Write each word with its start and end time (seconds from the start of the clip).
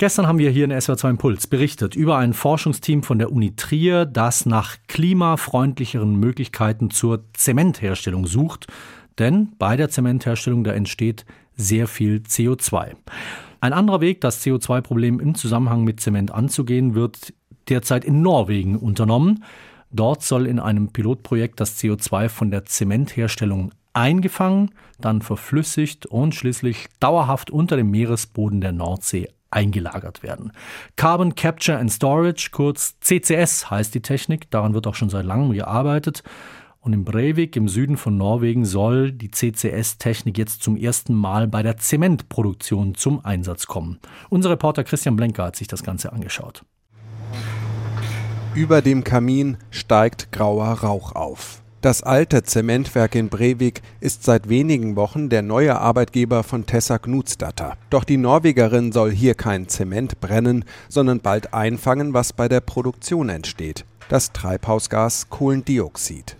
Gestern 0.00 0.26
haben 0.26 0.38
wir 0.38 0.48
hier 0.48 0.64
in 0.64 0.72
SWR2 0.72 1.10
Impuls 1.10 1.46
berichtet 1.46 1.94
über 1.94 2.16
ein 2.16 2.32
Forschungsteam 2.32 3.02
von 3.02 3.18
der 3.18 3.30
Uni 3.30 3.54
Trier, 3.54 4.06
das 4.06 4.46
nach 4.46 4.78
klimafreundlicheren 4.88 6.16
Möglichkeiten 6.16 6.88
zur 6.88 7.24
Zementherstellung 7.34 8.26
sucht. 8.26 8.66
Denn 9.18 9.52
bei 9.58 9.76
der 9.76 9.90
Zementherstellung, 9.90 10.64
da 10.64 10.72
entsteht 10.72 11.26
sehr 11.54 11.86
viel 11.86 12.22
CO2. 12.26 12.94
Ein 13.60 13.74
anderer 13.74 14.00
Weg, 14.00 14.22
das 14.22 14.42
CO2-Problem 14.42 15.20
im 15.20 15.34
Zusammenhang 15.34 15.84
mit 15.84 16.00
Zement 16.00 16.30
anzugehen, 16.30 16.94
wird 16.94 17.34
derzeit 17.68 18.06
in 18.06 18.22
Norwegen 18.22 18.76
unternommen. 18.76 19.44
Dort 19.90 20.22
soll 20.22 20.46
in 20.46 20.60
einem 20.60 20.94
Pilotprojekt 20.94 21.60
das 21.60 21.78
CO2 21.78 22.30
von 22.30 22.50
der 22.50 22.64
Zementherstellung 22.64 23.72
eingefangen, 23.92 24.70
dann 24.98 25.20
verflüssigt 25.20 26.06
und 26.06 26.34
schließlich 26.34 26.86
dauerhaft 27.00 27.50
unter 27.50 27.76
dem 27.76 27.90
Meeresboden 27.90 28.62
der 28.62 28.72
Nordsee 28.72 29.28
eingelagert 29.50 30.22
werden. 30.22 30.52
Carbon 30.96 31.34
Capture 31.34 31.78
and 31.78 31.90
Storage, 31.92 32.50
kurz 32.52 32.98
CCS 33.00 33.70
heißt 33.70 33.94
die 33.94 34.02
Technik, 34.02 34.50
daran 34.50 34.74
wird 34.74 34.86
auch 34.86 34.94
schon 34.94 35.10
seit 35.10 35.24
langem 35.24 35.52
gearbeitet. 35.52 36.22
Und 36.82 36.94
in 36.94 37.04
Breivik 37.04 37.56
im 37.56 37.68
Süden 37.68 37.98
von 37.98 38.16
Norwegen 38.16 38.64
soll 38.64 39.12
die 39.12 39.30
CCS-Technik 39.30 40.38
jetzt 40.38 40.62
zum 40.62 40.78
ersten 40.78 41.12
Mal 41.14 41.46
bei 41.46 41.62
der 41.62 41.76
Zementproduktion 41.76 42.94
zum 42.94 43.22
Einsatz 43.22 43.66
kommen. 43.66 44.00
Unser 44.30 44.48
Reporter 44.50 44.82
Christian 44.82 45.14
Blenker 45.14 45.44
hat 45.44 45.56
sich 45.56 45.68
das 45.68 45.82
Ganze 45.82 46.10
angeschaut. 46.10 46.64
Über 48.54 48.80
dem 48.80 49.04
Kamin 49.04 49.58
steigt 49.70 50.32
grauer 50.32 50.68
Rauch 50.80 51.14
auf. 51.14 51.62
Das 51.82 52.02
alte 52.02 52.42
Zementwerk 52.42 53.14
in 53.14 53.30
Brevik 53.30 53.80
ist 54.00 54.24
seit 54.24 54.50
wenigen 54.50 54.96
Wochen 54.96 55.30
der 55.30 55.40
neue 55.40 55.78
Arbeitgeber 55.78 56.42
von 56.42 56.66
Tessa 56.66 56.98
Knutsdatter. 56.98 57.74
Doch 57.88 58.04
die 58.04 58.18
Norwegerin 58.18 58.92
soll 58.92 59.10
hier 59.10 59.34
kein 59.34 59.66
Zement 59.66 60.20
brennen, 60.20 60.66
sondern 60.90 61.20
bald 61.20 61.54
einfangen, 61.54 62.12
was 62.12 62.34
bei 62.34 62.48
der 62.48 62.60
Produktion 62.60 63.30
entsteht. 63.30 63.86
Das 64.10 64.32
Treibhausgas 64.32 65.30
Kohlendioxid. 65.30 66.36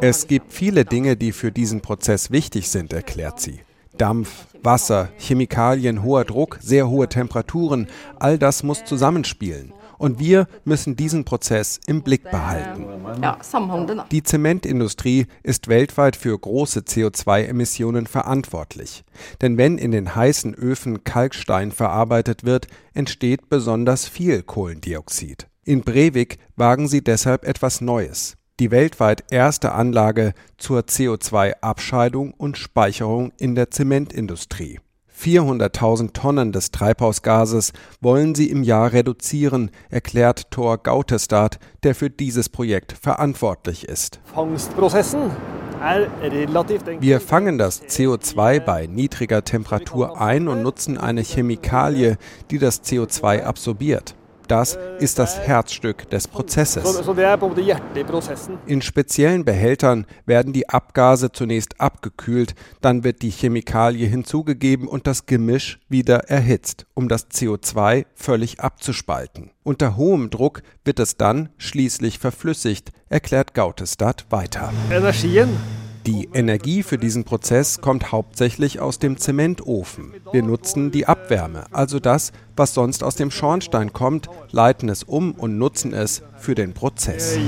Es 0.00 0.26
gibt 0.28 0.52
viele 0.52 0.84
Dinge, 0.84 1.16
die 1.16 1.32
für 1.32 1.50
diesen 1.50 1.80
Prozess 1.80 2.30
wichtig 2.30 2.68
sind, 2.68 2.92
erklärt 2.92 3.40
sie. 3.40 3.58
Dampf, 3.98 4.46
Wasser, 4.62 5.10
Chemikalien, 5.18 6.02
hoher 6.02 6.24
Druck, 6.24 6.58
sehr 6.60 6.88
hohe 6.88 7.08
Temperaturen, 7.08 7.88
all 8.18 8.38
das 8.38 8.62
muss 8.62 8.84
zusammenspielen. 8.84 9.72
Und 9.98 10.20
wir 10.20 10.46
müssen 10.64 10.94
diesen 10.94 11.24
Prozess 11.24 11.80
im 11.86 12.02
Blick 12.02 12.30
behalten. 12.30 12.86
Die 14.12 14.22
Zementindustrie 14.22 15.26
ist 15.42 15.66
weltweit 15.66 16.14
für 16.14 16.38
große 16.38 16.80
CO2-Emissionen 16.80 18.06
verantwortlich. 18.06 19.04
Denn 19.42 19.58
wenn 19.58 19.76
in 19.76 19.90
den 19.90 20.14
heißen 20.14 20.54
Öfen 20.54 21.02
Kalkstein 21.02 21.72
verarbeitet 21.72 22.44
wird, 22.44 22.68
entsteht 22.94 23.48
besonders 23.48 24.06
viel 24.06 24.42
Kohlendioxid. 24.42 25.48
In 25.64 25.82
Brevik 25.82 26.38
wagen 26.56 26.86
sie 26.86 27.02
deshalb 27.02 27.44
etwas 27.44 27.80
Neues. 27.80 28.37
Die 28.60 28.72
weltweit 28.72 29.22
erste 29.30 29.70
Anlage 29.70 30.32
zur 30.56 30.80
CO2-Abscheidung 30.80 32.34
und 32.34 32.58
Speicherung 32.58 33.30
in 33.38 33.54
der 33.54 33.70
Zementindustrie. 33.70 34.80
400.000 35.16 36.12
Tonnen 36.12 36.50
des 36.50 36.72
Treibhausgases 36.72 37.72
wollen 38.00 38.34
sie 38.34 38.50
im 38.50 38.64
Jahr 38.64 38.92
reduzieren, 38.92 39.70
erklärt 39.90 40.50
Thor 40.50 40.78
Gautestad, 40.78 41.60
der 41.84 41.94
für 41.94 42.10
dieses 42.10 42.48
Projekt 42.48 42.92
verantwortlich 42.92 43.86
ist. 43.88 44.18
Wir 46.98 47.20
fangen 47.20 47.58
das 47.58 47.82
CO2 47.84 48.58
bei 48.58 48.86
niedriger 48.88 49.44
Temperatur 49.44 50.20
ein 50.20 50.48
und 50.48 50.62
nutzen 50.62 50.98
eine 50.98 51.22
Chemikalie, 51.22 52.18
die 52.50 52.58
das 52.58 52.82
CO2 52.82 53.44
absorbiert. 53.44 54.16
Das 54.48 54.78
ist 54.98 55.18
das 55.18 55.38
Herzstück 55.38 56.08
des 56.10 56.26
Prozesses. 56.26 56.84
In 58.66 58.82
speziellen 58.82 59.44
Behältern 59.44 60.06
werden 60.24 60.52
die 60.54 60.68
Abgase 60.68 61.30
zunächst 61.32 61.80
abgekühlt, 61.80 62.54
dann 62.80 63.04
wird 63.04 63.20
die 63.20 63.30
Chemikalie 63.30 64.06
hinzugegeben 64.06 64.88
und 64.88 65.06
das 65.06 65.26
Gemisch 65.26 65.78
wieder 65.90 66.30
erhitzt, 66.30 66.86
um 66.94 67.08
das 67.08 67.30
CO2 67.30 68.06
völlig 68.14 68.60
abzuspalten. 68.60 69.50
Unter 69.64 69.96
hohem 69.96 70.30
Druck 70.30 70.62
wird 70.82 70.98
es 70.98 71.18
dann 71.18 71.50
schließlich 71.58 72.18
verflüssigt, 72.18 72.90
erklärt 73.10 73.52
Gautestadt 73.52 74.24
weiter. 74.30 74.72
Energien 74.90 75.50
die 76.08 76.30
Energie 76.32 76.82
für 76.82 76.96
diesen 76.96 77.24
Prozess 77.24 77.82
kommt 77.82 78.12
hauptsächlich 78.12 78.80
aus 78.80 78.98
dem 78.98 79.18
Zementofen. 79.18 80.14
Wir 80.32 80.42
nutzen 80.42 80.90
die 80.90 81.04
Abwärme, 81.04 81.66
also 81.70 82.00
das, 82.00 82.32
was 82.56 82.72
sonst 82.72 83.04
aus 83.04 83.16
dem 83.16 83.30
Schornstein 83.30 83.92
kommt, 83.92 84.30
leiten 84.50 84.88
es 84.88 85.02
um 85.02 85.32
und 85.32 85.58
nutzen 85.58 85.92
es 85.92 86.22
für 86.38 86.54
den 86.54 86.72
Prozess. 86.72 87.38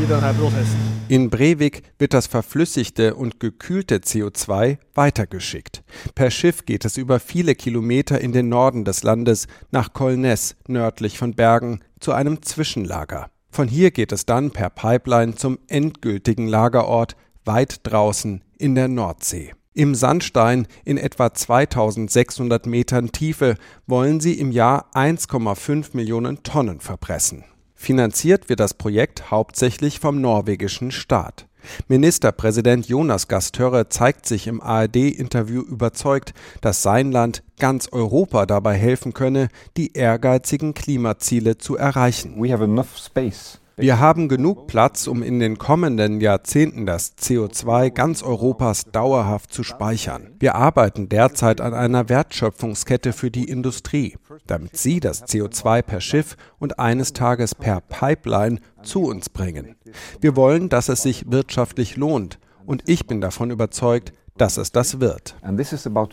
In 1.08 1.30
Brevik 1.30 1.84
wird 1.98 2.12
das 2.12 2.26
verflüssigte 2.26 3.14
und 3.14 3.40
gekühlte 3.40 3.96
CO2 3.96 4.76
weitergeschickt. 4.94 5.82
Per 6.14 6.30
Schiff 6.30 6.66
geht 6.66 6.84
es 6.84 6.98
über 6.98 7.18
viele 7.18 7.54
Kilometer 7.54 8.20
in 8.20 8.32
den 8.32 8.50
Norden 8.50 8.84
des 8.84 9.02
Landes 9.02 9.46
nach 9.70 9.94
Kolnes, 9.94 10.56
nördlich 10.68 11.16
von 11.16 11.32
Bergen, 11.32 11.80
zu 11.98 12.12
einem 12.12 12.42
Zwischenlager. 12.42 13.30
Von 13.50 13.68
hier 13.68 13.90
geht 13.90 14.12
es 14.12 14.26
dann 14.26 14.50
per 14.50 14.68
Pipeline 14.68 15.34
zum 15.34 15.58
endgültigen 15.66 16.46
Lagerort 16.46 17.16
weit 17.52 17.80
draußen 17.82 18.44
in 18.58 18.76
der 18.76 18.86
Nordsee. 18.86 19.52
Im 19.74 19.96
Sandstein 19.96 20.68
in 20.84 20.98
etwa 20.98 21.34
2600 21.34 22.66
Metern 22.66 23.10
Tiefe 23.10 23.56
wollen 23.88 24.20
sie 24.20 24.34
im 24.34 24.52
Jahr 24.52 24.86
1,5 24.94 25.96
Millionen 25.96 26.44
Tonnen 26.44 26.78
verpressen. 26.78 27.44
Finanziert 27.74 28.48
wird 28.48 28.60
das 28.60 28.74
Projekt 28.74 29.32
hauptsächlich 29.32 29.98
vom 29.98 30.20
norwegischen 30.20 30.92
Staat. 30.92 31.48
Ministerpräsident 31.88 32.86
Jonas 32.86 33.26
Gastörre 33.26 33.88
zeigt 33.88 34.26
sich 34.26 34.46
im 34.46 34.60
ARD-Interview 34.60 35.62
überzeugt, 35.62 36.34
dass 36.60 36.82
sein 36.84 37.10
Land 37.10 37.42
ganz 37.58 37.88
Europa 37.90 38.46
dabei 38.46 38.76
helfen 38.76 39.12
könne, 39.12 39.48
die 39.76 39.94
ehrgeizigen 39.94 40.72
Klimaziele 40.72 41.58
zu 41.58 41.76
erreichen. 41.76 42.40
We 42.40 42.52
have 42.52 42.62
enough 42.62 42.96
space 42.96 43.60
wir 43.80 43.98
haben 43.98 44.28
genug 44.28 44.66
Platz, 44.66 45.06
um 45.06 45.22
in 45.22 45.38
den 45.40 45.58
kommenden 45.58 46.20
Jahrzehnten 46.20 46.86
das 46.86 47.16
CO2 47.16 47.90
ganz 47.90 48.22
Europas 48.22 48.84
dauerhaft 48.84 49.52
zu 49.52 49.62
speichern. 49.62 50.34
Wir 50.38 50.54
arbeiten 50.54 51.08
derzeit 51.08 51.60
an 51.60 51.74
einer 51.74 52.08
Wertschöpfungskette 52.08 53.12
für 53.12 53.30
die 53.30 53.48
Industrie, 53.48 54.16
damit 54.46 54.76
sie 54.76 55.00
das 55.00 55.24
CO2 55.24 55.82
per 55.82 56.00
Schiff 56.00 56.36
und 56.58 56.78
eines 56.78 57.12
Tages 57.12 57.54
per 57.54 57.80
Pipeline 57.80 58.60
zu 58.82 59.04
uns 59.04 59.28
bringen. 59.28 59.76
Wir 60.20 60.36
wollen, 60.36 60.68
dass 60.68 60.88
es 60.88 61.02
sich 61.02 61.30
wirtschaftlich 61.30 61.96
lohnt. 61.96 62.38
Und 62.66 62.82
ich 62.86 63.06
bin 63.06 63.20
davon 63.20 63.50
überzeugt, 63.50 64.12
dass 64.40 64.56
es 64.56 64.72
das 64.72 65.00
wird. 65.00 65.36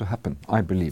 Happen, 0.10 0.38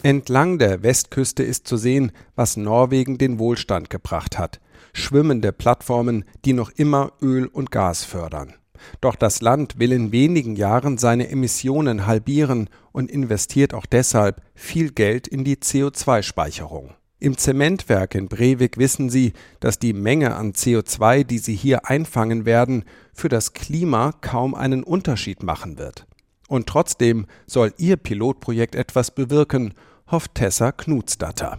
Entlang 0.03 0.57
der 0.59 0.83
Westküste 0.83 1.43
ist 1.43 1.67
zu 1.67 1.77
sehen, 1.77 2.11
was 2.35 2.57
Norwegen 2.57 3.17
den 3.17 3.39
Wohlstand 3.39 3.89
gebracht 3.89 4.37
hat 4.39 4.59
schwimmende 4.95 5.51
Plattformen, 5.51 6.25
die 6.45 6.53
noch 6.53 6.71
immer 6.71 7.11
Öl 7.21 7.47
und 7.47 7.71
Gas 7.71 8.03
fördern. 8.03 8.53
Doch 9.01 9.15
das 9.15 9.41
Land 9.41 9.79
will 9.79 9.91
in 9.91 10.11
wenigen 10.11 10.55
Jahren 10.55 10.97
seine 10.97 11.29
Emissionen 11.29 12.05
halbieren 12.05 12.69
und 12.91 13.09
investiert 13.09 13.73
auch 13.73 13.85
deshalb 13.85 14.41
viel 14.53 14.91
Geld 14.91 15.27
in 15.27 15.43
die 15.43 15.57
CO2-Speicherung. 15.57 16.93
Im 17.19 17.37
Zementwerk 17.37 18.13
in 18.13 18.27
Brevik 18.27 18.77
wissen 18.77 19.09
sie, 19.09 19.33
dass 19.59 19.79
die 19.79 19.93
Menge 19.93 20.35
an 20.35 20.51
CO2, 20.51 21.23
die 21.23 21.39
sie 21.39 21.55
hier 21.55 21.87
einfangen 21.87 22.45
werden, 22.45 22.83
für 23.13 23.29
das 23.29 23.53
Klima 23.53 24.11
kaum 24.21 24.53
einen 24.53 24.83
Unterschied 24.83 25.41
machen 25.41 25.77
wird. 25.77 26.05
Und 26.47 26.67
trotzdem 26.67 27.25
soll 27.47 27.73
ihr 27.77 27.97
Pilotprojekt 27.97 28.75
etwas 28.75 29.11
bewirken 29.11 29.73
hofft 30.11 30.35
Tessa 30.35 30.71
Knutsdatter. 30.71 31.57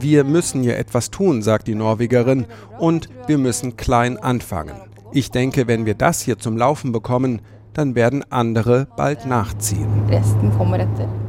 Wir 0.00 0.24
müssen 0.24 0.62
hier 0.62 0.78
etwas 0.78 1.10
tun, 1.10 1.42
sagt 1.42 1.66
die 1.66 1.74
Norwegerin, 1.74 2.46
und 2.78 3.08
wir 3.26 3.38
müssen 3.38 3.76
klein 3.76 4.16
anfangen. 4.18 4.76
Ich 5.12 5.30
denke, 5.30 5.66
wenn 5.66 5.84
wir 5.84 5.94
das 5.94 6.22
hier 6.22 6.38
zum 6.38 6.56
Laufen 6.56 6.92
bekommen, 6.92 7.42
dann 7.74 7.94
werden 7.94 8.24
andere 8.30 8.86
bald 8.96 9.26
nachziehen. 9.26 9.88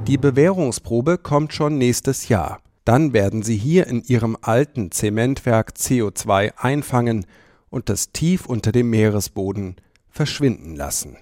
Die 0.07 0.17
Bewährungsprobe 0.17 1.17
kommt 1.17 1.53
schon 1.53 1.77
nächstes 1.77 2.27
Jahr. 2.27 2.59
Dann 2.85 3.13
werden 3.13 3.43
sie 3.43 3.55
hier 3.55 3.87
in 3.87 4.03
ihrem 4.03 4.37
alten 4.41 4.91
Zementwerk 4.91 5.71
CO2 5.77 6.53
einfangen 6.57 7.25
und 7.69 7.89
das 7.89 8.11
tief 8.11 8.45
unter 8.45 8.71
dem 8.73 8.89
Meeresboden 8.89 9.77
verschwinden 10.09 10.75
lassen. 10.75 11.17